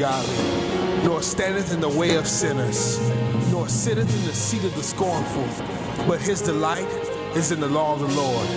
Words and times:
godly, 0.00 1.04
nor 1.04 1.20
standeth 1.20 1.74
in 1.74 1.80
the 1.80 1.88
way 1.90 2.16
of 2.16 2.26
sinners, 2.26 2.98
nor 3.52 3.68
sitteth 3.68 4.08
in 4.18 4.26
the 4.26 4.32
seat 4.32 4.64
of 4.64 4.74
the 4.74 4.82
scornful. 4.82 5.46
But 6.08 6.22
his 6.22 6.40
delight 6.40 6.88
is 7.36 7.52
in 7.52 7.60
the 7.60 7.68
law 7.68 7.92
of 7.92 8.00
the 8.00 8.08
Lord, 8.08 8.48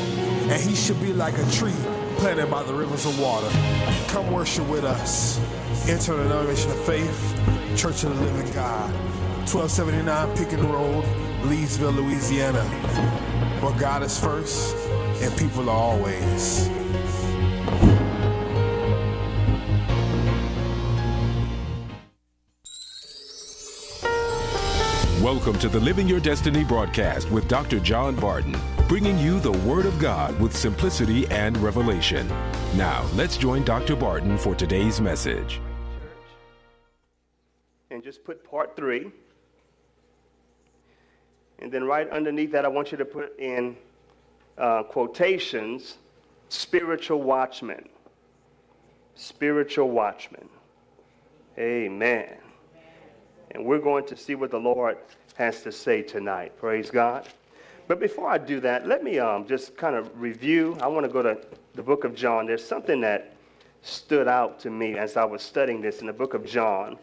and 0.50 0.62
he 0.62 0.74
shall 0.74 0.96
be 1.02 1.12
like 1.12 1.38
a 1.38 1.52
tree 1.52 1.76
planted 2.16 2.50
by 2.50 2.64
the 2.64 2.74
rivers 2.74 3.06
of 3.06 3.20
water. 3.20 3.50
Come 4.08 4.32
worship 4.32 4.66
with 4.70 4.86
us. 4.86 5.38
Enter 5.90 6.16
the 6.16 6.24
denomination 6.24 6.72
of 6.72 6.80
faith, 6.86 7.20
Church 7.76 8.06
of 8.06 8.18
the 8.18 8.24
Living 8.24 8.50
God, 8.54 8.90
1279 9.52 10.38
Pickens 10.38 10.64
Road, 10.64 11.04
Leesville, 11.42 11.94
Louisiana, 11.94 12.64
where 13.60 13.78
God 13.78 14.02
is 14.02 14.18
first 14.18 14.78
and 15.22 15.38
people 15.38 15.70
are 15.70 15.76
always. 15.76 16.70
Welcome 25.24 25.58
to 25.60 25.70
the 25.70 25.80
Living 25.80 26.06
Your 26.06 26.20
Destiny 26.20 26.66
broadcast 26.66 27.32
with 27.32 27.48
Dr. 27.48 27.80
John 27.80 28.14
Barton, 28.14 28.58
bringing 28.90 29.18
you 29.18 29.40
the 29.40 29.54
Word 29.54 29.86
of 29.86 29.98
God 29.98 30.38
with 30.38 30.54
simplicity 30.54 31.26
and 31.28 31.56
revelation. 31.60 32.28
Now, 32.76 33.06
let's 33.14 33.38
join 33.38 33.64
Dr. 33.64 33.96
Barton 33.96 34.38
for 34.38 34.54
today's 34.54 35.00
message. 35.00 35.62
And 37.90 38.04
just 38.04 38.26
put 38.26 38.44
part 38.44 38.76
three. 38.76 39.14
And 41.60 41.72
then 41.72 41.86
right 41.86 42.10
underneath 42.10 42.52
that, 42.52 42.66
I 42.66 42.68
want 42.68 42.92
you 42.92 42.98
to 42.98 43.06
put 43.06 43.40
in 43.40 43.78
uh, 44.58 44.84
quotations 44.84 46.00
spiritual 46.50 47.22
watchman. 47.22 47.88
Spiritual 49.16 49.90
watchman. 49.90 50.50
Amen. 51.58 52.40
And 53.52 53.66
we're 53.66 53.80
going 53.80 54.06
to 54.08 54.18
see 54.18 54.36
what 54.36 54.52
the 54.52 54.60
Lord 54.60 54.98
has 55.36 55.62
to 55.64 55.72
say 55.72 56.02
tonight. 56.02 56.58
Praise 56.58 56.90
God. 56.90 57.28
But 57.88 58.00
before 58.00 58.30
I 58.30 58.38
do 58.38 58.60
that, 58.62 58.88
let 58.88 59.04
me 59.04 59.20
um, 59.20 59.46
just 59.46 59.76
kind 59.76 59.96
of 59.96 60.10
review. 60.20 60.78
I 60.82 60.88
want 60.88 61.06
to 61.06 61.12
go 61.12 61.22
to 61.22 61.38
the 61.74 61.84
book 61.84 62.04
of 62.04 62.16
John. 62.16 62.46
There's 62.46 62.66
something 62.66 63.02
that 63.02 63.34
stood 63.82 64.28
out 64.28 64.60
to 64.62 64.70
me 64.70 64.98
as 64.98 65.18
I 65.18 65.26
was 65.26 65.42
studying 65.42 65.82
this 65.82 66.00
in 66.00 66.08
the 66.08 66.14
book 66.14 66.34
of 66.34 66.46
John. 66.46 66.98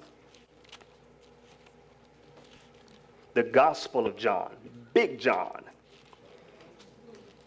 The 3.35 3.43
Gospel 3.43 4.07
of 4.07 4.17
John, 4.17 4.53
Big 4.95 5.19
John. 5.19 5.63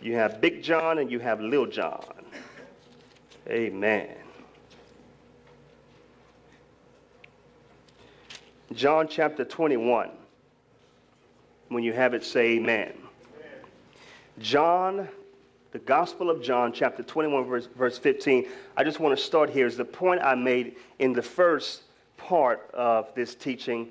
You 0.02 0.16
have 0.16 0.39
Big 0.39 0.61
John 0.61 0.99
and 0.99 1.11
you 1.11 1.19
have 1.19 1.41
Little 1.41 1.66
John. 1.66 2.25
Amen. 3.47 4.22
John 8.73 9.07
chapter 9.07 9.45
21. 9.45 10.09
When 11.69 11.83
you 11.83 11.93
have 11.93 12.13
it, 12.13 12.23
say 12.23 12.57
amen. 12.57 12.93
John, 14.39 15.07
the 15.71 15.80
Gospel 15.80 16.30
of 16.30 16.41
John, 16.41 16.73
chapter 16.73 17.03
21, 17.03 17.45
verse, 17.45 17.67
verse 17.77 17.97
15. 17.97 18.47
I 18.75 18.83
just 18.83 18.99
want 18.99 19.17
to 19.17 19.23
start 19.23 19.49
here. 19.49 19.67
Is 19.67 19.77
the 19.77 19.85
point 19.85 20.21
I 20.21 20.35
made 20.35 20.77
in 20.99 21.13
the 21.13 21.21
first 21.21 21.83
part 22.17 22.69
of 22.73 23.13
this 23.15 23.35
teaching, 23.35 23.89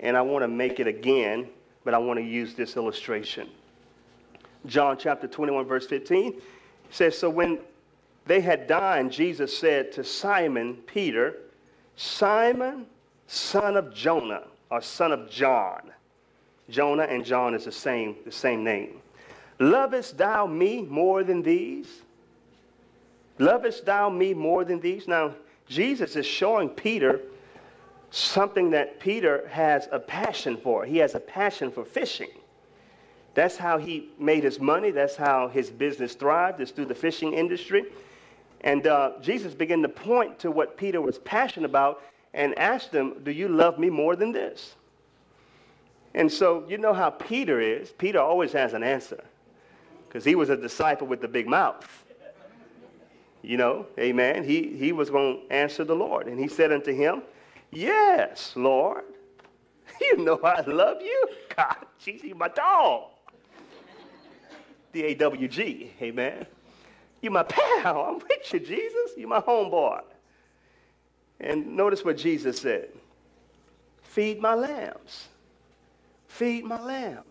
and 0.00 0.16
I 0.16 0.22
want 0.22 0.42
to 0.42 0.48
make 0.48 0.80
it 0.80 0.86
again, 0.86 1.48
but 1.84 1.94
I 1.94 1.98
want 1.98 2.18
to 2.18 2.24
use 2.24 2.54
this 2.54 2.76
illustration. 2.76 3.48
John 4.66 4.96
chapter 4.96 5.26
21, 5.26 5.66
verse 5.66 5.86
15 5.86 6.40
says, 6.90 7.18
So 7.18 7.28
when 7.28 7.58
they 8.26 8.40
had 8.40 8.66
dined, 8.66 9.12
Jesus 9.12 9.56
said 9.56 9.92
to 9.92 10.04
Simon 10.04 10.76
Peter, 10.86 11.36
Simon, 11.96 12.86
son 13.32 13.78
of 13.78 13.94
Jonah, 13.94 14.42
or 14.70 14.82
son 14.82 15.10
of 15.10 15.30
John. 15.30 15.90
Jonah 16.68 17.04
and 17.04 17.24
John 17.24 17.54
is 17.54 17.64
the 17.64 17.72
same, 17.72 18.16
the 18.26 18.32
same 18.32 18.62
name. 18.62 19.00
Lovest 19.58 20.18
thou 20.18 20.46
me 20.46 20.82
more 20.82 21.24
than 21.24 21.42
these? 21.42 22.02
Lovest 23.38 23.86
thou 23.86 24.10
me 24.10 24.34
more 24.34 24.64
than 24.64 24.80
these? 24.80 25.08
Now, 25.08 25.32
Jesus 25.66 26.14
is 26.14 26.26
showing 26.26 26.68
Peter 26.68 27.20
something 28.10 28.70
that 28.70 29.00
Peter 29.00 29.48
has 29.48 29.88
a 29.90 29.98
passion 29.98 30.58
for. 30.58 30.84
He 30.84 30.98
has 30.98 31.14
a 31.14 31.20
passion 31.20 31.70
for 31.70 31.86
fishing. 31.86 32.30
That's 33.32 33.56
how 33.56 33.78
he 33.78 34.10
made 34.18 34.44
his 34.44 34.60
money. 34.60 34.90
That's 34.90 35.16
how 35.16 35.48
his 35.48 35.70
business 35.70 36.14
thrived, 36.14 36.60
is 36.60 36.70
through 36.70 36.84
the 36.84 36.94
fishing 36.94 37.32
industry. 37.32 37.86
And 38.60 38.86
uh, 38.86 39.12
Jesus 39.22 39.54
began 39.54 39.80
to 39.80 39.88
point 39.88 40.38
to 40.40 40.50
what 40.50 40.76
Peter 40.76 41.00
was 41.00 41.18
passionate 41.18 41.64
about 41.66 42.02
and 42.34 42.58
asked 42.58 42.92
him, 42.92 43.22
Do 43.22 43.30
you 43.30 43.48
love 43.48 43.78
me 43.78 43.90
more 43.90 44.16
than 44.16 44.32
this? 44.32 44.74
And 46.14 46.30
so, 46.30 46.64
you 46.68 46.78
know 46.78 46.92
how 46.92 47.10
Peter 47.10 47.60
is. 47.60 47.90
Peter 47.90 48.20
always 48.20 48.52
has 48.52 48.74
an 48.74 48.82
answer 48.82 49.24
because 50.06 50.24
he 50.24 50.34
was 50.34 50.50
a 50.50 50.56
disciple 50.56 51.06
with 51.06 51.20
the 51.20 51.28
big 51.28 51.46
mouth. 51.46 52.04
You 53.42 53.56
know, 53.56 53.86
amen. 53.98 54.44
He, 54.44 54.76
he 54.76 54.92
was 54.92 55.10
going 55.10 55.40
to 55.40 55.54
answer 55.54 55.84
the 55.84 55.96
Lord. 55.96 56.28
And 56.28 56.38
he 56.38 56.48
said 56.48 56.70
unto 56.70 56.92
him, 56.92 57.22
Yes, 57.70 58.52
Lord. 58.56 59.04
You 60.00 60.24
know 60.24 60.40
I 60.42 60.62
love 60.62 61.02
you. 61.02 61.28
God, 61.56 61.76
Jesus, 61.98 62.30
my 62.34 62.48
dog. 62.48 63.10
D 64.92 65.04
A 65.04 65.14
W 65.14 65.48
G, 65.48 65.92
amen. 66.00 66.46
You 67.20 67.30
my 67.30 67.42
pal. 67.42 68.02
I'm 68.02 68.14
with 68.14 68.52
you, 68.52 68.60
Jesus. 68.60 69.12
You 69.16 69.28
my 69.28 69.40
homeboy. 69.40 70.02
And 71.40 71.76
notice 71.76 72.04
what 72.04 72.16
Jesus 72.16 72.60
said 72.60 72.88
Feed 74.02 74.40
my 74.40 74.54
lambs. 74.54 75.28
Feed 76.28 76.64
my 76.64 76.80
lambs. 76.80 77.26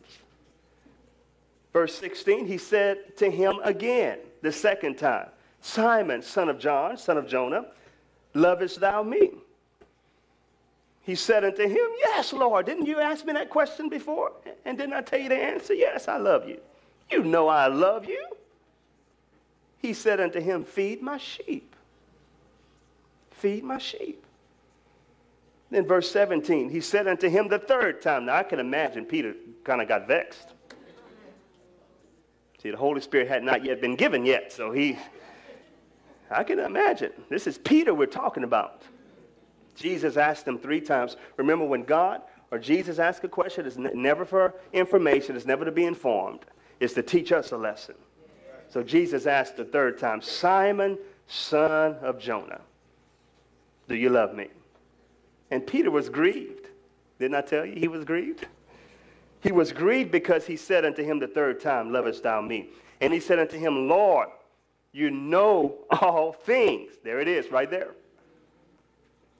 Verse 1.73 1.95
16, 1.95 2.45
he 2.45 2.57
said 2.57 3.15
to 3.17 3.31
him 3.31 3.59
again, 3.63 4.19
the 4.41 4.51
second 4.51 4.97
time, 4.97 5.29
Simon, 5.61 6.21
son 6.21 6.49
of 6.49 6.59
John, 6.59 6.97
son 6.97 7.17
of 7.17 7.27
Jonah, 7.27 7.67
lovest 8.33 8.79
thou 8.79 9.03
me? 9.03 9.31
He 11.03 11.15
said 11.15 11.43
unto 11.43 11.63
him, 11.63 11.87
Yes, 11.99 12.31
Lord. 12.33 12.65
Didn't 12.65 12.85
you 12.85 12.99
ask 12.99 13.25
me 13.25 13.33
that 13.33 13.49
question 13.49 13.89
before? 13.89 14.33
And 14.65 14.77
didn't 14.77 14.93
I 14.93 15.01
tell 15.01 15.19
you 15.19 15.29
the 15.29 15.35
answer? 15.35 15.73
Yes, 15.73 16.07
I 16.07 16.17
love 16.17 16.47
you. 16.47 16.59
You 17.09 17.23
know 17.23 17.47
I 17.47 17.67
love 17.67 18.05
you. 18.05 18.23
He 19.79 19.93
said 19.93 20.19
unto 20.19 20.39
him, 20.39 20.63
Feed 20.63 21.01
my 21.01 21.17
sheep 21.17 21.75
feed 23.41 23.63
my 23.63 23.79
sheep. 23.79 24.23
Then 25.71 25.87
verse 25.87 26.11
17, 26.11 26.69
he 26.69 26.81
said 26.81 27.07
unto 27.07 27.27
him 27.29 27.47
the 27.47 27.57
third 27.57 28.01
time. 28.01 28.25
Now 28.25 28.35
I 28.35 28.43
can 28.43 28.59
imagine 28.59 29.05
Peter 29.05 29.33
kind 29.63 29.81
of 29.81 29.87
got 29.87 30.07
vexed. 30.07 30.53
See, 32.61 32.69
the 32.69 32.77
Holy 32.77 33.01
Spirit 33.01 33.27
had 33.27 33.43
not 33.43 33.65
yet 33.65 33.81
been 33.81 33.95
given 33.95 34.25
yet, 34.25 34.53
so 34.53 34.71
he, 34.71 34.97
I 36.29 36.43
can 36.43 36.59
imagine. 36.59 37.11
This 37.29 37.47
is 37.47 37.57
Peter 37.57 37.93
we're 37.93 38.05
talking 38.05 38.43
about. 38.43 38.83
Jesus 39.75 40.17
asked 40.17 40.47
him 40.47 40.59
three 40.59 40.81
times. 40.81 41.17
Remember, 41.37 41.65
when 41.65 41.83
God 41.83 42.21
or 42.51 42.59
Jesus 42.59 42.99
asks 42.99 43.23
a 43.23 43.29
question, 43.29 43.65
it's 43.65 43.77
never 43.77 44.25
for 44.25 44.53
information, 44.73 45.35
it's 45.35 45.45
never 45.45 45.65
to 45.65 45.71
be 45.71 45.85
informed, 45.85 46.41
it's 46.79 46.93
to 46.93 47.01
teach 47.01 47.31
us 47.31 47.51
a 47.51 47.57
lesson. 47.57 47.95
So 48.67 48.83
Jesus 48.83 49.25
asked 49.25 49.57
the 49.57 49.65
third 49.65 49.97
time, 49.97 50.21
Simon, 50.21 50.99
son 51.27 51.95
of 52.01 52.19
Jonah. 52.19 52.61
Do 53.91 53.97
you 53.97 54.09
love 54.09 54.33
me? 54.33 54.47
And 55.51 55.67
Peter 55.67 55.91
was 55.91 56.07
grieved. 56.07 56.69
Didn't 57.19 57.35
I 57.35 57.41
tell 57.41 57.65
you 57.65 57.75
he 57.75 57.89
was 57.89 58.05
grieved? 58.05 58.47
He 59.41 59.51
was 59.51 59.73
grieved 59.73 60.11
because 60.11 60.45
he 60.47 60.55
said 60.55 60.85
unto 60.85 61.03
him 61.03 61.19
the 61.19 61.27
third 61.27 61.59
time, 61.59 61.91
Lovest 61.91 62.23
thou 62.23 62.39
me? 62.39 62.69
And 63.01 63.11
he 63.11 63.19
said 63.19 63.37
unto 63.37 63.57
him, 63.59 63.89
Lord, 63.89 64.29
you 64.93 65.11
know 65.11 65.79
all 65.89 66.31
things. 66.31 66.93
There 67.03 67.19
it 67.19 67.27
is, 67.27 67.51
right 67.51 67.69
there. 67.69 67.91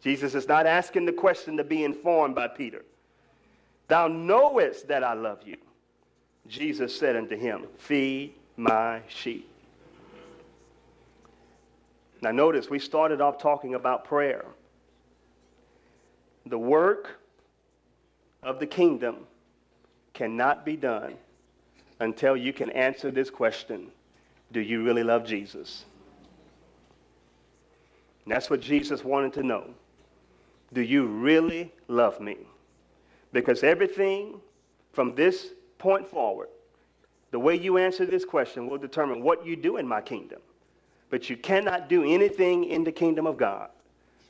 Jesus 0.02 0.36
is 0.36 0.50
not 0.50 0.66
asking 0.66 1.06
the 1.06 1.14
question 1.14 1.56
to 1.56 1.64
be 1.64 1.86
informed 1.86 2.36
by 2.36 2.50
Peter. 2.50 2.84
Thou 3.88 4.10
knowest 4.10 4.90
that 4.90 5.02
I 5.02 5.14
love 5.14 5.40
you. 5.46 5.56
Jesus 6.48 6.94
said 6.94 7.16
unto 7.16 7.38
him, 7.38 7.68
Feed 7.78 8.34
my 8.58 9.00
sheep. 9.08 9.50
Now, 12.22 12.32
notice 12.32 12.70
we 12.70 12.80
started 12.80 13.20
off 13.20 13.40
talking 13.40 13.74
about 13.74 14.06
prayer. 14.06 14.46
The 16.46 16.58
work 16.58 17.20
of 18.44 18.60
the 18.60 18.68
kingdom 18.68 19.28
cannot 20.14 20.66
be 20.66 20.76
done 20.76 21.16
until 22.00 22.36
you 22.36 22.54
can 22.54 22.70
answer 22.72 23.12
this 23.12 23.30
question 23.30 23.88
Do 24.52 24.60
you 24.60 24.84
really 24.84 25.04
love 25.04 25.26
Jesus? 25.26 25.86
And 28.26 28.34
that's 28.34 28.50
what 28.50 28.62
Jesus 28.62 29.04
wanted 29.04 29.34
to 29.34 29.44
know. 29.44 29.66
Do 30.74 30.82
you 30.82 31.06
really 31.06 31.72
love 31.88 32.20
me? 32.20 32.38
Because 33.34 33.64
everything 33.64 34.40
from 34.94 35.16
this 35.16 35.50
point 35.80 36.08
forward, 36.08 36.50
the 37.32 37.40
way 37.40 37.56
you 37.56 37.78
answer 37.78 38.06
this 38.06 38.26
question 38.26 38.70
will 38.70 38.78
determine 38.78 39.24
what 39.24 39.46
you 39.46 39.56
do 39.56 39.78
in 39.78 39.88
my 39.88 40.02
kingdom. 40.02 40.40
But 41.12 41.30
you 41.30 41.38
cannot 41.38 41.90
do 41.90 42.04
anything 42.04 42.64
in 42.64 42.84
the 42.84 42.92
kingdom 42.92 43.28
of 43.28 43.38
God 43.38 43.70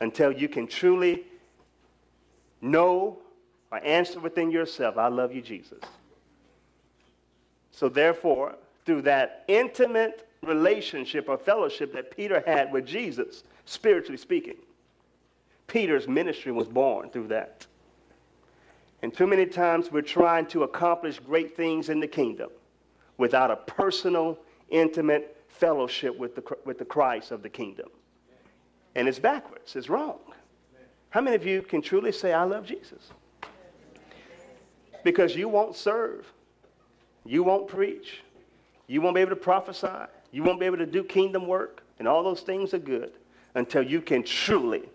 until 0.01 0.33
you 0.33 0.49
can 0.49 0.67
truly 0.67 1.23
Know 2.61 3.17
or 3.71 3.83
answer 3.83 4.19
within 4.19 4.51
yourself, 4.51 4.97
I 4.97 5.07
love 5.07 5.33
you, 5.33 5.41
Jesus. 5.41 5.79
So, 7.71 7.89
therefore, 7.89 8.55
through 8.85 9.01
that 9.03 9.43
intimate 9.47 10.27
relationship 10.43 11.27
or 11.27 11.37
fellowship 11.37 11.93
that 11.93 12.15
Peter 12.15 12.43
had 12.45 12.71
with 12.71 12.85
Jesus, 12.85 13.43
spiritually 13.65 14.17
speaking, 14.17 14.57
Peter's 15.67 16.07
ministry 16.07 16.51
was 16.51 16.67
born 16.67 17.09
through 17.09 17.27
that. 17.27 17.65
And 19.01 19.13
too 19.13 19.25
many 19.25 19.47
times 19.47 19.91
we're 19.91 20.01
trying 20.01 20.45
to 20.47 20.63
accomplish 20.63 21.17
great 21.19 21.55
things 21.55 21.89
in 21.89 21.99
the 21.99 22.07
kingdom 22.07 22.49
without 23.17 23.49
a 23.49 23.55
personal, 23.55 24.37
intimate 24.69 25.40
fellowship 25.61 26.17
with 26.17 26.33
the, 26.35 26.43
with 26.65 26.79
the 26.79 26.85
Christ 26.85 27.29
of 27.29 27.43
the 27.43 27.49
kingdom. 27.49 27.87
And 28.95 29.07
it's 29.07 29.19
backwards, 29.19 29.75
it's 29.75 29.89
wrong. 29.89 30.19
How 31.11 31.21
many 31.21 31.35
of 31.35 31.45
you 31.45 31.61
can 31.61 31.83
truly 31.83 32.11
say, 32.11 32.33
I 32.33 32.43
love 32.43 32.65
Jesus? 32.65 33.11
Because 35.03 35.35
you 35.35 35.47
won't 35.47 35.75
serve, 35.75 36.25
you 37.25 37.43
won't 37.43 37.67
preach, 37.67 38.21
you 38.87 39.01
won't 39.01 39.13
be 39.15 39.21
able 39.21 39.29
to 39.29 39.35
prophesy, 39.35 40.09
you 40.31 40.41
won't 40.41 40.59
be 40.59 40.65
able 40.65 40.77
to 40.77 40.85
do 40.85 41.03
kingdom 41.03 41.45
work, 41.47 41.83
and 41.99 42.07
all 42.07 42.23
those 42.23 42.41
things 42.41 42.73
are 42.73 42.79
good 42.79 43.11
until 43.53 43.83
you 43.83 44.01
can 44.01 44.23
truly, 44.23 44.89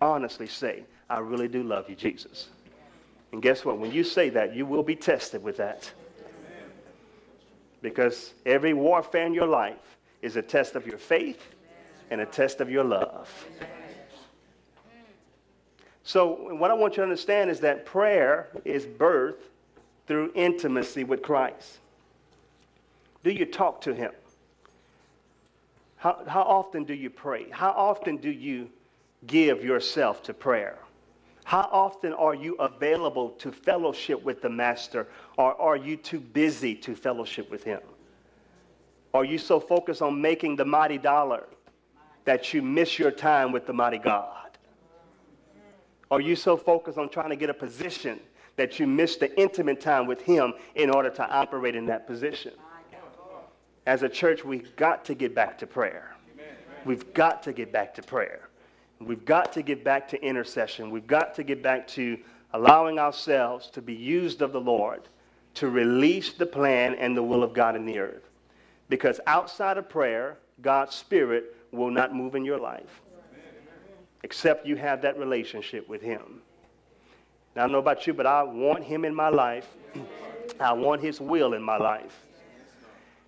honestly 0.00 0.46
say, 0.46 0.84
I 1.10 1.18
really 1.18 1.48
do 1.48 1.62
love 1.62 1.90
you, 1.90 1.94
Jesus. 1.94 2.48
And 3.32 3.42
guess 3.42 3.66
what? 3.66 3.78
When 3.78 3.92
you 3.92 4.02
say 4.02 4.30
that, 4.30 4.56
you 4.56 4.64
will 4.64 4.82
be 4.82 4.96
tested 4.96 5.42
with 5.42 5.58
that. 5.58 5.92
Because 7.82 8.32
every 8.46 8.72
warfare 8.72 9.26
in 9.26 9.34
your 9.34 9.46
life 9.46 9.95
is 10.22 10.36
a 10.36 10.42
test 10.42 10.74
of 10.74 10.86
your 10.86 10.98
faith 10.98 11.54
and 12.10 12.20
a 12.20 12.26
test 12.26 12.60
of 12.60 12.70
your 12.70 12.84
love. 12.84 13.46
So, 16.04 16.54
what 16.54 16.70
I 16.70 16.74
want 16.74 16.92
you 16.92 16.98
to 16.98 17.02
understand 17.02 17.50
is 17.50 17.60
that 17.60 17.84
prayer 17.84 18.48
is 18.64 18.86
birth 18.86 19.50
through 20.06 20.30
intimacy 20.36 21.02
with 21.02 21.20
Christ. 21.20 21.78
Do 23.24 23.32
you 23.32 23.44
talk 23.44 23.80
to 23.82 23.94
Him? 23.94 24.12
How, 25.96 26.22
how 26.28 26.42
often 26.42 26.84
do 26.84 26.94
you 26.94 27.10
pray? 27.10 27.50
How 27.50 27.70
often 27.70 28.18
do 28.18 28.30
you 28.30 28.70
give 29.26 29.64
yourself 29.64 30.22
to 30.24 30.34
prayer? 30.34 30.78
How 31.42 31.68
often 31.72 32.12
are 32.12 32.34
you 32.34 32.54
available 32.56 33.30
to 33.38 33.50
fellowship 33.50 34.22
with 34.22 34.42
the 34.42 34.50
Master, 34.50 35.08
or 35.36 35.60
are 35.60 35.76
you 35.76 35.96
too 35.96 36.20
busy 36.20 36.74
to 36.76 36.94
fellowship 36.94 37.50
with 37.50 37.64
Him? 37.64 37.80
Are 39.16 39.24
you 39.24 39.38
so 39.38 39.58
focused 39.58 40.02
on 40.02 40.20
making 40.20 40.56
the 40.56 40.66
mighty 40.66 40.98
dollar 40.98 41.44
that 42.26 42.52
you 42.52 42.60
miss 42.60 42.98
your 42.98 43.10
time 43.10 43.50
with 43.50 43.66
the 43.66 43.72
mighty 43.72 43.96
God? 43.96 44.58
Are 46.10 46.20
you 46.20 46.36
so 46.36 46.54
focused 46.54 46.98
on 46.98 47.08
trying 47.08 47.30
to 47.30 47.36
get 47.36 47.48
a 47.48 47.54
position 47.54 48.20
that 48.56 48.78
you 48.78 48.86
miss 48.86 49.16
the 49.16 49.34
intimate 49.40 49.80
time 49.80 50.06
with 50.06 50.20
Him 50.20 50.52
in 50.74 50.90
order 50.90 51.08
to 51.08 51.26
operate 51.30 51.74
in 51.74 51.86
that 51.86 52.06
position? 52.06 52.52
As 53.86 54.02
a 54.02 54.08
church, 54.08 54.44
we've 54.44 54.76
got 54.76 55.02
to 55.06 55.14
get 55.14 55.34
back 55.34 55.56
to 55.60 55.66
prayer. 55.66 56.14
We've 56.84 57.14
got 57.14 57.42
to 57.44 57.54
get 57.54 57.72
back 57.72 57.94
to 57.94 58.02
prayer. 58.02 58.50
We've 59.00 59.24
got 59.24 59.50
to 59.54 59.62
get 59.62 59.82
back 59.82 60.08
to 60.08 60.22
intercession. 60.22 60.90
We've 60.90 61.06
got 61.06 61.34
to 61.36 61.42
get 61.42 61.62
back 61.62 61.88
to 61.88 62.18
allowing 62.52 62.98
ourselves 62.98 63.70
to 63.70 63.80
be 63.80 63.94
used 63.94 64.42
of 64.42 64.52
the 64.52 64.60
Lord 64.60 65.08
to 65.54 65.70
release 65.70 66.34
the 66.34 66.44
plan 66.44 66.94
and 66.96 67.16
the 67.16 67.22
will 67.22 67.42
of 67.42 67.54
God 67.54 67.76
in 67.76 67.86
the 67.86 67.98
earth. 67.98 68.28
Because 68.88 69.20
outside 69.26 69.78
of 69.78 69.88
prayer, 69.88 70.38
God's 70.60 70.94
Spirit 70.94 71.56
will 71.72 71.90
not 71.90 72.14
move 72.14 72.34
in 72.34 72.44
your 72.44 72.58
life 72.58 73.02
except 74.26 74.66
you 74.66 74.74
have 74.74 75.02
that 75.02 75.16
relationship 75.18 75.88
with 75.88 76.02
Him. 76.02 76.42
Now, 77.54 77.62
I 77.62 77.64
don't 77.66 77.72
know 77.72 77.78
about 77.78 78.08
you, 78.08 78.12
but 78.12 78.26
I 78.26 78.42
want 78.42 78.82
Him 78.82 79.04
in 79.04 79.14
my 79.14 79.28
life. 79.28 79.68
I 80.60 80.72
want 80.72 81.00
His 81.00 81.20
will 81.20 81.54
in 81.54 81.62
my 81.62 81.76
life. 81.76 82.26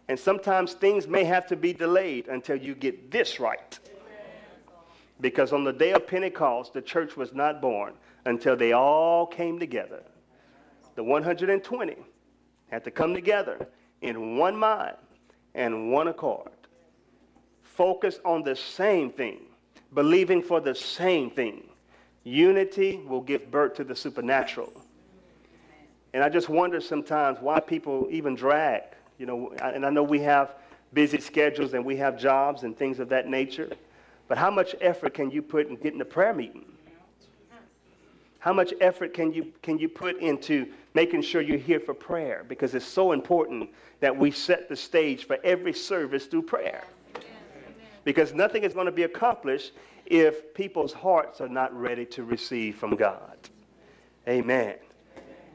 And 0.09 0.19
sometimes 0.19 0.73
things 0.73 1.07
may 1.07 1.23
have 1.23 1.47
to 1.47 1.57
be 1.57 1.73
delayed 1.73 2.27
until 2.27 2.57
you 2.57 2.75
get 2.75 3.13
this 3.13 3.39
right. 3.39 3.79
Because 5.21 5.53
on 5.53 5.63
the 5.63 5.73
day 5.73 5.93
of 5.93 6.05
Pentecost, 6.05 6.73
the 6.73 6.83
church 6.83 7.17
was 7.17 7.33
not 7.33 7.61
born 7.61 7.93
until 8.25 8.57
they 8.57 8.73
all 8.73 9.25
came 9.25 9.61
together. 9.61 10.03
The 10.97 11.05
120 11.05 11.97
had 12.71 12.83
to 12.83 12.91
come 12.91 13.15
together 13.15 13.69
in 14.03 14.37
one 14.37 14.57
mind 14.57 14.97
and 15.59 15.91
one 15.91 16.07
accord. 16.07 16.53
Focus 17.63 18.21
on 18.25 18.43
the 18.43 18.55
same 18.55 19.11
thing, 19.11 19.41
believing 19.93 20.41
for 20.41 20.61
the 20.61 20.75
same 20.75 21.31
thing. 21.31 21.65
Unity 22.23 23.03
will 23.07 23.21
give 23.21 23.51
birth 23.51 23.75
to 23.75 23.85
the 23.85 23.95
supernatural. 23.95 24.73
And 26.15 26.23
I 26.23 26.29
just 26.29 26.49
wonder 26.49 26.81
sometimes 26.81 27.39
why 27.41 27.61
people 27.61 28.07
even 28.09 28.35
drag, 28.35 28.83
you 29.19 29.27
know, 29.27 29.53
and 29.61 29.85
I 29.85 29.91
know 29.91 30.03
we 30.03 30.21
have 30.21 30.55
busy 30.93 31.21
schedules 31.21 31.75
and 31.75 31.85
we 31.85 31.97
have 31.97 32.19
jobs 32.19 32.63
and 32.63 32.77
things 32.77 33.01
of 33.01 33.09
that 33.09 33.29
nature, 33.29 33.71
but 34.29 34.39
how 34.39 34.51
much 34.51 34.77
effort 34.81 35.15
can 35.15 35.31
you 35.31 35.43
put 35.43 35.69
in 35.69 35.77
getting 35.77 36.01
a 36.01 36.05
prayer 36.05 36.33
meeting? 36.33 36.65
How 38.39 38.53
much 38.53 38.73
effort 38.81 39.15
can 39.15 39.33
you, 39.33 39.53
can 39.63 39.79
you 39.79 39.89
put 39.89 40.19
into 40.21 40.67
making 40.95 41.23
sure 41.23 41.41
you're 41.41 41.59
here 41.59 41.81
for 41.81 41.95
prayer? 41.95 42.45
Because 42.49 42.75
it's 42.75 42.87
so 42.87 43.13
important 43.13 43.71
that 44.01 44.17
we 44.17 44.31
set 44.31 44.69
the 44.69 44.77
stage 44.77 45.27
for 45.27 45.39
every 45.43 45.73
service 45.73 46.27
through 46.27 46.43
prayer. 46.43 46.85
Because 48.05 48.33
nothing 48.33 48.63
is 48.63 48.73
going 48.73 48.87
to 48.87 48.93
be 48.93 49.03
accomplished 49.03 49.73
if 50.07 50.55
people's 50.55 50.93
hearts 50.93 51.41
are 51.41 51.49
not 51.49 51.75
ready 51.79 52.07
to 52.07 52.23
receive 52.23 52.77
from 52.77 52.97
God. 52.97 53.37
Amen. 54.29 54.77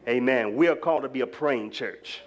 Amen. 0.08 0.56
We 0.56 0.68
are 0.68 0.76
called 0.76 1.04
to 1.04 1.10
be 1.10 1.22
a 1.22 1.28
praying 1.28 1.72
church. 1.72 2.22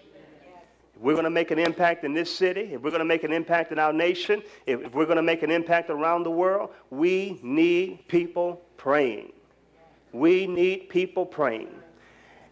If 0.94 1.02
we're 1.02 1.12
going 1.12 1.24
to 1.24 1.30
make 1.30 1.50
an 1.50 1.58
impact 1.58 2.04
in 2.04 2.14
this 2.14 2.34
city, 2.34 2.72
if 2.72 2.80
we're 2.80 2.90
going 2.90 3.00
to 3.00 3.04
make 3.04 3.22
an 3.22 3.32
impact 3.32 3.70
in 3.70 3.78
our 3.78 3.92
nation, 3.92 4.42
if, 4.64 4.80
if 4.80 4.94
we're 4.94 5.04
going 5.04 5.16
to 5.16 5.22
make 5.22 5.42
an 5.42 5.50
impact 5.50 5.90
around 5.90 6.22
the 6.22 6.30
world, 6.30 6.70
we 6.90 7.38
need 7.42 8.08
people 8.08 8.62
praying. 8.78 9.32
We 10.18 10.46
need 10.46 10.88
people 10.88 11.26
praying. 11.26 11.68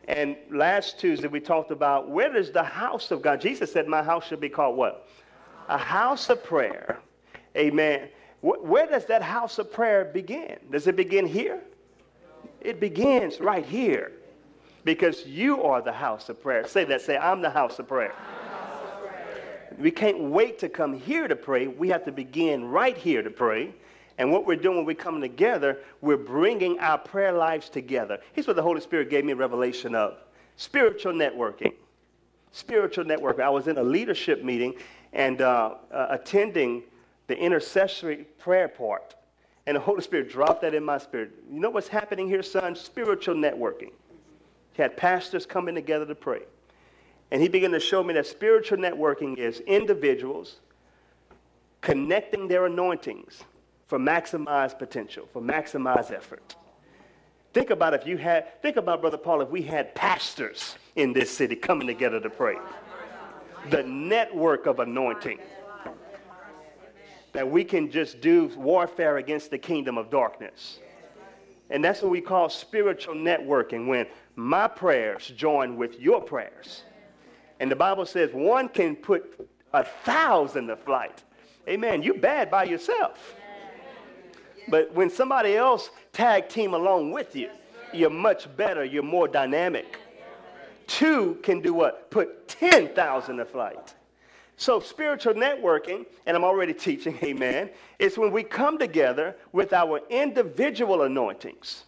And 0.07 0.37
last 0.51 1.01
Tuesday 1.01 1.29
we 1.29 1.41
talked 1.41 1.71
about 1.71 2.11
where 2.11 2.37
is 2.37 2.51
the 2.51 2.63
house 2.63 3.11
of 3.11 3.23
God? 3.23 3.41
Jesus 3.41 3.73
said, 3.73 3.89
My 3.89 4.03
house 4.03 4.27
should 4.27 4.41
be 4.41 4.51
called 4.51 4.77
what? 4.77 5.09
A 5.69 5.79
house 5.79 6.29
of 6.29 6.45
prayer. 6.45 7.01
Amen. 7.57 8.09
Where 8.43 8.87
does 8.87 9.07
that 9.07 9.23
house 9.23 9.59
of 9.59 9.73
prayer 9.73 10.05
begin? 10.05 10.59
Does 10.71 10.87
it 10.87 10.97
begin 10.97 11.27
here? 11.27 11.63
It 12.61 12.81
begins 12.81 13.41
right 13.41 13.65
here 13.65 14.13
because 14.85 15.25
you 15.25 15.63
are 15.63 15.81
the 15.81 15.93
house 15.93 16.29
of 16.29 16.43
prayer. 16.43 16.67
Say 16.69 16.85
that. 16.85 17.01
Say, 17.01 17.17
I'm 17.17 17.41
the 17.41 17.49
house 17.49 17.79
of 17.79 17.89
prayer. 17.89 18.13
House 18.13 18.83
of 18.83 19.01
prayer. 19.01 19.77
We 19.79 19.91
can't 19.91 20.21
wait 20.21 20.59
to 20.59 20.69
come 20.69 20.93
here 20.93 21.27
to 21.27 21.37
pray. 21.37 21.69
We 21.69 21.89
have 21.89 22.05
to 22.05 22.13
begin 22.13 22.67
right 22.67 22.97
here 22.97 23.23
to 23.23 23.31
pray. 23.31 23.75
And 24.19 24.31
what 24.31 24.47
we're 24.47 24.57
doing 24.57 24.77
when 24.77 24.87
we 24.87 24.95
come 24.95 25.21
together, 25.21 25.79
we're 26.01 26.17
bringing 26.17 26.79
our 26.79 26.99
prayer 26.99 27.33
lives 27.33 27.69
together. 27.69 28.19
Here's 28.33 28.47
what 28.47 28.57
the 28.57 28.63
Holy 28.63 28.81
Spirit 28.81 29.11
gave 29.11 29.25
me 29.25 29.33
a 29.33 29.37
revelation 29.37 29.95
of 29.95 30.19
spiritual 30.57 31.13
networking. 31.13 31.75
Spiritual 32.53 33.05
networking. 33.05 33.41
I 33.41 33.51
was 33.51 33.67
in 33.67 33.77
a 33.79 33.83
leadership 33.83 34.45
meeting 34.45 34.75
and 35.13 35.41
uh, 35.41 35.75
uh, 35.91 36.07
attending 36.11 36.85
the 37.27 37.37
intercessory 37.37 38.27
prayer 38.39 38.69
part. 38.69 39.17
And 39.67 39.77
the 39.77 39.81
Holy 39.81 40.03
Spirit 40.03 40.31
dropped 40.31 40.61
that 40.61 40.75
in 40.75 40.85
my 40.85 40.99
spirit. 40.99 41.33
You 41.51 41.59
know 41.59 41.71
what's 41.71 41.89
happening 41.89 42.29
here, 42.29 42.43
son? 42.43 42.77
Spiritual 42.77 43.35
networking. 43.35 43.91
He 44.75 44.83
had 44.83 44.97
pastors 44.97 45.47
coming 45.47 45.75
together 45.75 46.07
to 46.07 46.15
pray. 46.15 46.43
And 47.31 47.41
he 47.43 47.49
began 47.49 47.73
to 47.73 47.81
show 47.81 48.03
me 48.05 48.15
that 48.15 48.27
spiritual 48.27 48.79
networking 48.79 49.39
is 49.39 49.61
individuals 49.61 50.61
connecting 51.81 52.47
their 52.47 52.67
anointings 52.67 53.43
for 53.95 54.01
maximized 54.01 54.77
potential, 54.77 55.29
for 55.33 55.41
maximized 55.41 56.11
effort. 56.11 56.57
Think 57.53 57.71
about 57.71 57.95
if 57.95 58.05
you 58.09 58.17
had, 58.17 58.61
think 58.61 58.77
about, 58.77 59.01
Brother 59.01 59.17
Paul, 59.17 59.41
if 59.41 59.51
we 59.51 59.63
had 59.63 59.95
pastors 59.95 60.75
in 60.97 61.13
this 61.13 61.31
city 61.31 61.55
coming 61.55 61.87
together 61.87 62.19
to 62.19 62.29
pray. 62.29 62.57
The 63.71 63.85
network 63.85 64.67
of 64.67 64.81
anointing. 64.81 65.39
That 67.35 67.49
we 67.49 67.63
can 67.63 67.89
just 67.89 68.21
do 68.21 68.47
warfare 68.57 69.19
against 69.19 69.53
the 69.53 69.59
kingdom 69.59 69.97
of 69.97 70.11
darkness. 70.11 70.81
And 71.71 71.85
that's 71.85 72.03
what 72.03 72.11
we 72.11 72.21
call 72.21 72.49
spiritual 72.49 73.15
networking 73.15 73.87
when 73.87 74.09
my 74.35 74.67
prayers 74.67 75.33
join 75.37 75.77
with 75.77 76.01
your 76.01 76.21
prayers. 76.21 76.83
And 77.61 77.71
the 77.71 77.77
Bible 77.77 78.07
says 78.07 78.31
one 78.33 78.71
can 78.71 78.97
put 78.97 79.49
a 79.73 79.85
thousand 79.85 80.67
to 80.67 80.75
flight. 80.75 81.23
Amen. 81.69 82.03
You 82.03 82.15
bad 82.15 82.51
by 82.51 82.65
yourself. 82.65 83.37
But 84.69 84.93
when 84.95 85.11
somebody 85.11 85.57
else 85.57 85.91
tag 86.13 86.49
team 86.49 86.75
along 86.75 87.13
with 87.13 87.37
you, 87.37 87.51
you're 87.93 88.11
much 88.11 88.55
better, 88.57 88.85
you're 88.85 89.03
more 89.03 89.29
dynamic. 89.29 89.99
Two 90.87 91.39
can 91.43 91.61
do 91.61 91.73
what? 91.75 92.11
Put 92.11 92.49
10,000 92.49 93.37
to 93.37 93.45
flight. 93.45 93.95
So 94.57 94.81
spiritual 94.81 95.35
networking, 95.35 96.07
and 96.27 96.37
I'm 96.37 96.45
already 96.45 96.75
teaching, 96.89 97.19
amen, 97.23 97.71
is 97.99 98.19
when 98.19 98.31
we 98.31 98.43
come 98.43 98.79
together 98.79 99.37
with 99.53 99.73
our 99.73 100.01
individual 100.11 101.03
anointings 101.03 101.85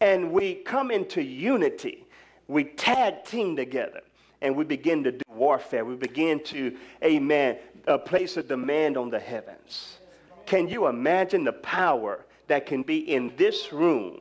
and 0.00 0.30
we 0.30 0.56
come 0.56 0.90
into 0.90 1.22
unity. 1.22 2.04
We 2.48 2.64
tag 2.64 3.24
team 3.24 3.56
together 3.56 4.00
and 4.42 4.54
we 4.54 4.64
begin 4.64 5.02
to 5.04 5.12
do 5.12 5.22
warfare. 5.28 5.84
We 5.84 5.96
begin 5.96 6.42
to, 6.44 6.76
amen, 7.02 7.58
uh, 7.86 7.98
place 7.98 8.36
a 8.36 8.42
demand 8.42 8.96
on 8.96 9.10
the 9.10 9.18
heavens. 9.18 9.98
Can 10.46 10.68
you 10.68 10.86
imagine 10.86 11.44
the 11.44 11.52
power 11.52 12.24
that 12.46 12.66
can 12.66 12.82
be 12.82 12.98
in 13.12 13.32
this 13.36 13.72
room 13.72 14.20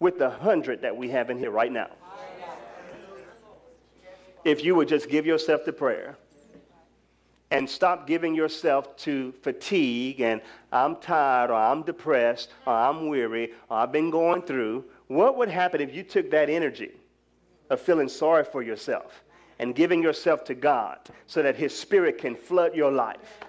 with 0.00 0.18
the 0.18 0.28
hundred 0.28 0.82
that 0.82 0.96
we 0.96 1.08
have 1.10 1.30
in 1.30 1.38
here 1.38 1.50
right 1.50 1.72
now? 1.72 1.90
If 4.44 4.64
you 4.64 4.74
would 4.74 4.88
just 4.88 5.08
give 5.08 5.26
yourself 5.26 5.64
to 5.64 5.72
prayer 5.72 6.16
and 7.50 7.68
stop 7.68 8.06
giving 8.06 8.34
yourself 8.34 8.96
to 8.96 9.32
fatigue 9.42 10.20
and 10.20 10.40
I'm 10.72 10.96
tired 10.96 11.50
or 11.50 11.54
I'm 11.54 11.82
depressed 11.82 12.50
or 12.66 12.72
I'm 12.72 13.08
weary 13.08 13.52
or 13.68 13.78
I've 13.78 13.92
been 13.92 14.10
going 14.10 14.42
through, 14.42 14.84
what 15.06 15.36
would 15.36 15.48
happen 15.48 15.80
if 15.80 15.94
you 15.94 16.02
took 16.02 16.30
that 16.30 16.50
energy 16.50 16.92
of 17.70 17.80
feeling 17.80 18.08
sorry 18.08 18.44
for 18.44 18.62
yourself 18.62 19.22
and 19.58 19.74
giving 19.74 20.02
yourself 20.02 20.44
to 20.44 20.54
God 20.54 20.98
so 21.26 21.42
that 21.42 21.56
His 21.56 21.76
Spirit 21.76 22.18
can 22.18 22.34
flood 22.34 22.74
your 22.74 22.90
life? 22.90 23.40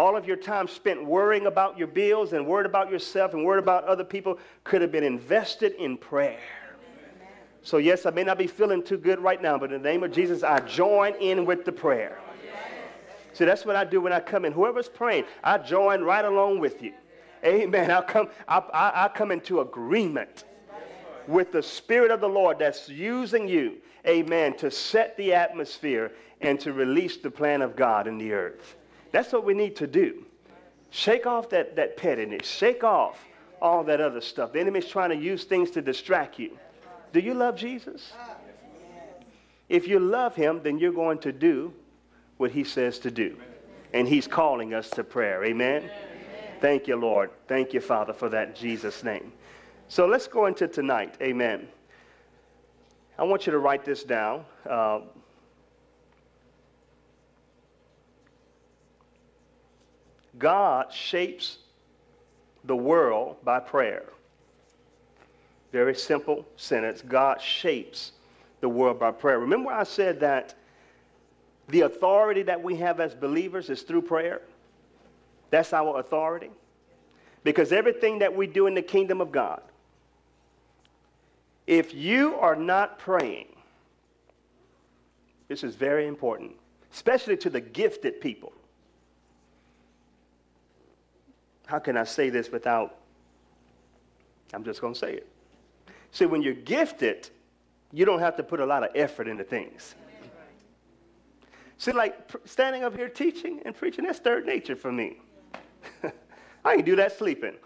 All 0.00 0.16
of 0.16 0.26
your 0.26 0.38
time 0.38 0.66
spent 0.66 1.04
worrying 1.04 1.44
about 1.44 1.76
your 1.76 1.86
bills 1.86 2.32
and 2.32 2.46
worried 2.46 2.64
about 2.64 2.90
yourself 2.90 3.34
and 3.34 3.44
worried 3.44 3.62
about 3.62 3.84
other 3.84 4.02
people 4.02 4.38
could 4.64 4.80
have 4.80 4.90
been 4.90 5.04
invested 5.04 5.74
in 5.74 5.98
prayer. 5.98 6.40
So, 7.60 7.76
yes, 7.76 8.06
I 8.06 8.10
may 8.10 8.24
not 8.24 8.38
be 8.38 8.46
feeling 8.46 8.82
too 8.82 8.96
good 8.96 9.18
right 9.18 9.42
now, 9.42 9.58
but 9.58 9.70
in 9.74 9.82
the 9.82 9.88
name 9.90 10.02
of 10.02 10.10
Jesus, 10.10 10.42
I 10.42 10.60
join 10.60 11.16
in 11.16 11.44
with 11.44 11.66
the 11.66 11.72
prayer. 11.72 12.18
See, 13.34 13.44
that's 13.44 13.66
what 13.66 13.76
I 13.76 13.84
do 13.84 14.00
when 14.00 14.10
I 14.10 14.20
come 14.20 14.46
in. 14.46 14.54
Whoever's 14.54 14.88
praying, 14.88 15.26
I 15.44 15.58
join 15.58 16.00
right 16.00 16.24
along 16.24 16.60
with 16.60 16.82
you. 16.82 16.94
Amen. 17.44 17.90
I 17.90 18.00
come, 18.00 18.30
I, 18.48 18.62
I, 18.72 19.08
come 19.14 19.30
into 19.30 19.60
agreement 19.60 20.44
with 21.28 21.52
the 21.52 21.62
Spirit 21.62 22.10
of 22.10 22.22
the 22.22 22.28
Lord 22.28 22.58
that's 22.58 22.88
using 22.88 23.46
you, 23.46 23.76
amen, 24.06 24.56
to 24.56 24.70
set 24.70 25.18
the 25.18 25.34
atmosphere 25.34 26.12
and 26.40 26.58
to 26.60 26.72
release 26.72 27.18
the 27.18 27.30
plan 27.30 27.60
of 27.60 27.76
God 27.76 28.06
in 28.06 28.16
the 28.16 28.32
earth. 28.32 28.76
That's 29.12 29.32
what 29.32 29.44
we 29.44 29.54
need 29.54 29.76
to 29.76 29.86
do. 29.86 30.24
Shake 30.90 31.26
off 31.26 31.50
that, 31.50 31.76
that 31.76 31.96
pettiness. 31.96 32.48
Shake 32.48 32.84
off 32.84 33.18
all 33.62 33.84
that 33.84 34.00
other 34.00 34.20
stuff. 34.20 34.52
The 34.52 34.60
enemy's 34.60 34.88
trying 34.88 35.10
to 35.10 35.16
use 35.16 35.44
things 35.44 35.70
to 35.72 35.82
distract 35.82 36.38
you. 36.38 36.58
Do 37.12 37.20
you 37.20 37.34
love 37.34 37.56
Jesus? 37.56 38.12
If 39.68 39.86
you 39.86 40.00
love 40.00 40.34
him, 40.34 40.60
then 40.62 40.78
you're 40.78 40.92
going 40.92 41.18
to 41.18 41.32
do 41.32 41.72
what 42.38 42.50
he 42.50 42.64
says 42.64 42.98
to 43.00 43.10
do. 43.10 43.36
And 43.92 44.08
he's 44.08 44.26
calling 44.26 44.74
us 44.74 44.90
to 44.90 45.04
prayer. 45.04 45.44
Amen? 45.44 45.82
Amen. 45.82 45.90
Thank 46.60 46.88
you, 46.88 46.96
Lord. 46.96 47.30
Thank 47.48 47.72
you, 47.72 47.80
Father, 47.80 48.12
for 48.12 48.28
that 48.28 48.56
Jesus' 48.56 49.02
name. 49.04 49.32
So 49.88 50.06
let's 50.06 50.26
go 50.26 50.46
into 50.46 50.68
tonight. 50.68 51.16
Amen. 51.20 51.68
I 53.18 53.24
want 53.24 53.46
you 53.46 53.52
to 53.52 53.58
write 53.58 53.84
this 53.84 54.02
down. 54.04 54.44
Uh, 54.68 55.00
God 60.40 60.92
shapes 60.92 61.58
the 62.64 62.74
world 62.74 63.36
by 63.44 63.60
prayer. 63.60 64.04
Very 65.70 65.94
simple 65.94 66.44
sentence. 66.56 67.02
God 67.06 67.40
shapes 67.40 68.12
the 68.60 68.68
world 68.68 68.98
by 68.98 69.12
prayer. 69.12 69.38
Remember, 69.38 69.70
I 69.70 69.84
said 69.84 70.18
that 70.20 70.54
the 71.68 71.82
authority 71.82 72.42
that 72.42 72.60
we 72.60 72.74
have 72.76 72.98
as 72.98 73.14
believers 73.14 73.70
is 73.70 73.82
through 73.82 74.02
prayer. 74.02 74.40
That's 75.50 75.72
our 75.72 76.00
authority. 76.00 76.50
Because 77.44 77.70
everything 77.70 78.18
that 78.18 78.34
we 78.34 78.46
do 78.46 78.66
in 78.66 78.74
the 78.74 78.82
kingdom 78.82 79.20
of 79.20 79.30
God, 79.30 79.62
if 81.66 81.94
you 81.94 82.34
are 82.36 82.56
not 82.56 82.98
praying, 82.98 83.46
this 85.48 85.62
is 85.62 85.74
very 85.74 86.06
important, 86.06 86.52
especially 86.92 87.36
to 87.38 87.50
the 87.50 87.60
gifted 87.60 88.20
people. 88.20 88.52
How 91.70 91.78
can 91.78 91.96
I 91.96 92.02
say 92.02 92.30
this 92.30 92.50
without, 92.50 92.96
I'm 94.52 94.64
just 94.64 94.80
going 94.80 94.92
to 94.92 94.98
say 94.98 95.12
it. 95.12 95.28
See, 96.10 96.26
when 96.26 96.42
you're 96.42 96.52
gifted, 96.52 97.30
you 97.92 98.04
don't 98.04 98.18
have 98.18 98.36
to 98.38 98.42
put 98.42 98.58
a 98.58 98.66
lot 98.66 98.82
of 98.82 98.90
effort 98.96 99.28
into 99.28 99.44
things. 99.44 99.94
See, 101.78 101.92
like 101.92 102.28
standing 102.44 102.82
up 102.82 102.96
here 102.96 103.08
teaching 103.08 103.60
and 103.64 103.72
preaching, 103.72 104.04
that's 104.04 104.18
third 104.18 104.46
nature 104.46 104.74
for 104.74 104.90
me. 104.90 105.18
I 106.64 106.74
can 106.74 106.84
do 106.84 106.96
that 106.96 107.16
sleeping. 107.16 107.54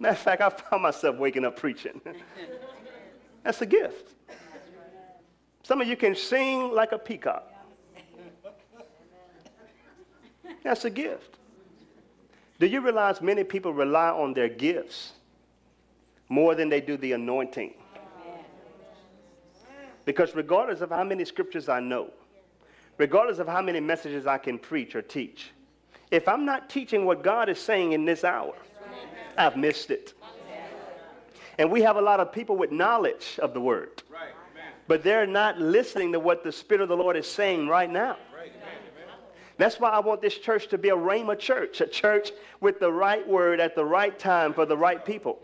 Matter 0.00 0.12
of 0.12 0.18
fact, 0.18 0.42
I 0.42 0.50
found 0.50 0.82
myself 0.82 1.16
waking 1.18 1.44
up 1.44 1.56
preaching. 1.56 2.00
That's 3.44 3.62
a 3.62 3.66
gift. 3.66 4.14
Some 5.62 5.80
of 5.80 5.86
you 5.86 5.96
can 5.96 6.16
sing 6.16 6.72
like 6.72 6.90
a 6.90 6.98
peacock. 6.98 7.53
That's 10.64 10.84
a 10.84 10.90
gift. 10.90 11.36
Do 12.58 12.66
you 12.66 12.80
realize 12.80 13.20
many 13.20 13.44
people 13.44 13.72
rely 13.72 14.08
on 14.08 14.32
their 14.34 14.48
gifts 14.48 15.12
more 16.28 16.54
than 16.54 16.68
they 16.68 16.80
do 16.80 16.96
the 16.96 17.12
anointing? 17.12 17.74
Because 20.04 20.34
regardless 20.34 20.80
of 20.80 20.90
how 20.90 21.04
many 21.04 21.24
scriptures 21.24 21.68
I 21.68 21.80
know, 21.80 22.10
regardless 22.98 23.38
of 23.38 23.46
how 23.46 23.62
many 23.62 23.80
messages 23.80 24.26
I 24.26 24.38
can 24.38 24.58
preach 24.58 24.94
or 24.94 25.02
teach, 25.02 25.50
if 26.10 26.28
I'm 26.28 26.44
not 26.44 26.70
teaching 26.70 27.04
what 27.04 27.22
God 27.22 27.48
is 27.48 27.58
saying 27.58 27.92
in 27.92 28.04
this 28.04 28.24
hour, 28.24 28.54
I've 29.36 29.56
missed 29.56 29.90
it. 29.90 30.14
And 31.58 31.70
we 31.70 31.82
have 31.82 31.96
a 31.96 32.00
lot 32.00 32.20
of 32.20 32.32
people 32.32 32.56
with 32.56 32.72
knowledge 32.72 33.38
of 33.40 33.54
the 33.54 33.60
word, 33.60 34.02
but 34.88 35.02
they're 35.02 35.26
not 35.26 35.58
listening 35.58 36.12
to 36.12 36.20
what 36.20 36.44
the 36.44 36.52
Spirit 36.52 36.82
of 36.82 36.88
the 36.88 36.96
Lord 36.96 37.16
is 37.16 37.30
saying 37.30 37.68
right 37.68 37.90
now. 37.90 38.16
That's 39.56 39.78
why 39.78 39.90
I 39.90 40.00
want 40.00 40.20
this 40.20 40.36
church 40.36 40.68
to 40.68 40.78
be 40.78 40.88
a 40.88 40.96
Rhema 40.96 41.38
church, 41.38 41.80
a 41.80 41.86
church 41.86 42.32
with 42.60 42.80
the 42.80 42.90
right 42.90 43.26
word 43.26 43.60
at 43.60 43.76
the 43.76 43.84
right 43.84 44.18
time 44.18 44.52
for 44.52 44.66
the 44.66 44.76
right 44.76 45.04
people. 45.04 45.40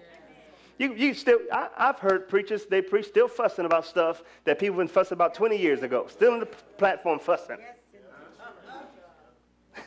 You, 0.79 0.95
you 0.95 1.15
still, 1.15 1.39
I, 1.53 1.69
have 1.77 1.99
heard 1.99 2.29
preachers, 2.29 2.65
they 2.65 2.81
preach 2.81 3.07
still 3.07 3.29
fussing 3.29 3.67
about 3.67 3.85
stuff 3.85 4.23
that 4.45 4.59
people 4.59 4.79
been 4.79 4.89
fussing 4.89 5.15
about 5.15 5.35
20 5.35 5.57
years 5.57 5.83
ago. 5.83 6.07
Still 6.09 6.33
on 6.33 6.41
the 6.41 6.47
platform 6.47 7.19
fussing. 7.19 7.59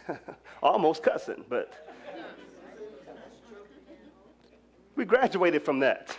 Almost 0.64 1.04
cussing, 1.04 1.44
but 1.50 1.74
we 4.96 5.04
graduated 5.04 5.66
from 5.66 5.80
that. 5.80 6.16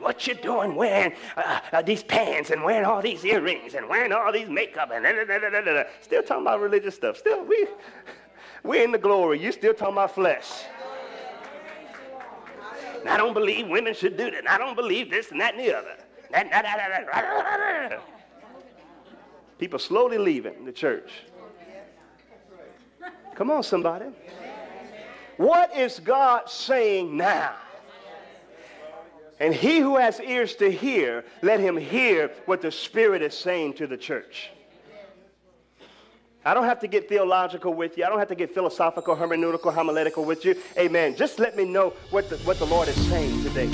What 0.00 0.26
you 0.26 0.34
doing 0.34 0.74
wearing 0.74 1.12
uh, 1.36 1.60
uh, 1.72 1.82
these 1.82 2.02
pants 2.02 2.50
and 2.50 2.62
wearing 2.62 2.84
all 2.84 3.02
these 3.02 3.24
earrings 3.24 3.74
and 3.74 3.88
wearing 3.88 4.12
all 4.12 4.32
these 4.32 4.48
makeup 4.48 4.90
and 4.92 5.04
da, 5.04 5.38
da, 5.38 5.60
da, 5.60 5.84
still 6.00 6.22
talking 6.22 6.42
about 6.42 6.60
religious 6.60 6.94
stuff. 6.94 7.16
Still, 7.16 7.44
we, 7.44 7.66
we're 8.62 8.84
in 8.84 8.92
the 8.92 8.98
glory. 8.98 9.42
You 9.42 9.52
still 9.52 9.74
talking 9.74 9.94
about 9.94 10.14
flesh. 10.14 10.48
And 13.00 13.08
I 13.08 13.16
don't 13.16 13.34
believe 13.34 13.68
women 13.68 13.94
should 13.94 14.16
do 14.16 14.30
that. 14.30 14.38
And 14.38 14.48
I 14.48 14.58
don't 14.58 14.76
believe 14.76 15.10
this 15.10 15.30
and 15.30 15.40
that 15.40 15.54
and 15.54 15.64
the 15.64 15.76
other. 15.76 15.94
People 19.58 19.78
slowly 19.78 20.18
leaving 20.18 20.64
the 20.64 20.72
church. 20.72 21.10
Come 23.34 23.50
on, 23.50 23.62
somebody. 23.62 24.06
What 25.36 25.74
is 25.76 26.00
God 26.00 26.50
saying 26.50 27.16
now? 27.16 27.54
And 29.40 29.54
he 29.54 29.78
who 29.78 29.96
has 29.96 30.20
ears 30.20 30.56
to 30.56 30.70
hear, 30.70 31.24
let 31.42 31.60
him 31.60 31.76
hear 31.76 32.30
what 32.46 32.60
the 32.60 32.72
Spirit 32.72 33.22
is 33.22 33.36
saying 33.36 33.74
to 33.74 33.86
the 33.86 33.96
church. 33.96 34.50
I 36.44 36.54
don't 36.54 36.64
have 36.64 36.80
to 36.80 36.86
get 36.86 37.08
theological 37.08 37.74
with 37.74 37.98
you. 37.98 38.04
I 38.04 38.08
don't 38.08 38.18
have 38.18 38.28
to 38.28 38.34
get 38.34 38.54
philosophical, 38.54 39.14
hermeneutical, 39.14 39.72
homiletical 39.72 40.24
with 40.24 40.44
you. 40.44 40.56
Amen. 40.78 41.14
Just 41.14 41.38
let 41.38 41.56
me 41.56 41.64
know 41.64 41.92
what 42.10 42.30
the, 42.30 42.36
what 42.38 42.58
the 42.58 42.66
Lord 42.66 42.88
is 42.88 42.96
saying 43.08 43.42
today. 43.44 43.66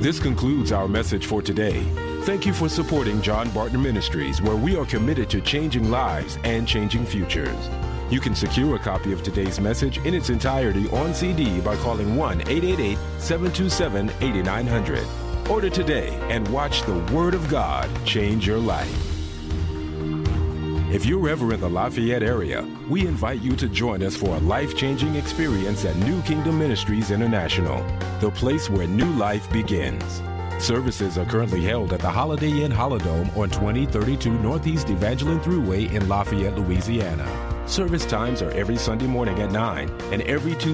This 0.00 0.18
concludes 0.18 0.72
our 0.72 0.88
message 0.88 1.26
for 1.26 1.42
today. 1.42 1.82
Thank 2.22 2.46
you 2.46 2.52
for 2.52 2.68
supporting 2.68 3.20
John 3.22 3.50
Barton 3.50 3.82
Ministries, 3.82 4.40
where 4.42 4.56
we 4.56 4.76
are 4.76 4.84
committed 4.84 5.28
to 5.30 5.40
changing 5.40 5.90
lives 5.90 6.38
and 6.44 6.66
changing 6.66 7.06
futures. 7.06 7.68
You 8.08 8.20
can 8.20 8.36
secure 8.36 8.76
a 8.76 8.78
copy 8.78 9.12
of 9.12 9.24
today's 9.24 9.58
message 9.58 9.98
in 9.98 10.14
its 10.14 10.30
entirety 10.30 10.88
on 10.90 11.12
CD 11.12 11.60
by 11.60 11.74
calling 11.78 12.14
1 12.14 12.42
888 12.42 12.98
727 13.18 14.10
8900. 14.20 15.06
Order 15.50 15.70
today 15.70 16.08
and 16.30 16.46
watch 16.48 16.82
the 16.82 16.98
Word 17.12 17.34
of 17.34 17.48
God 17.48 17.90
change 18.04 18.46
your 18.46 18.58
life. 18.58 18.88
If 20.92 21.04
you're 21.04 21.28
ever 21.28 21.52
in 21.52 21.58
the 21.58 21.68
Lafayette 21.68 22.22
area, 22.22 22.64
we 22.88 23.08
invite 23.08 23.42
you 23.42 23.56
to 23.56 23.68
join 23.68 24.04
us 24.04 24.16
for 24.16 24.36
a 24.36 24.40
life 24.40 24.76
changing 24.76 25.16
experience 25.16 25.84
at 25.84 25.96
New 25.96 26.22
Kingdom 26.22 26.60
Ministries 26.60 27.10
International, 27.10 27.84
the 28.20 28.30
place 28.30 28.70
where 28.70 28.86
new 28.86 29.10
life 29.14 29.50
begins. 29.52 30.22
Services 30.60 31.18
are 31.18 31.26
currently 31.26 31.62
held 31.62 31.92
at 31.92 32.00
the 32.00 32.10
Holiday 32.10 32.62
Inn 32.62 32.70
Holidome 32.70 33.36
on 33.36 33.50
2032 33.50 34.30
Northeast 34.38 34.90
Evangeline 34.90 35.40
Thruway 35.40 35.92
in 35.92 36.08
Lafayette, 36.08 36.56
Louisiana. 36.56 37.45
Service 37.66 38.06
times 38.06 38.42
are 38.42 38.50
every 38.52 38.76
Sunday 38.76 39.08
morning 39.08 39.40
at 39.40 39.50
9 39.50 39.90
and 40.12 40.22
every 40.22 40.54
Tuesday 40.54 40.56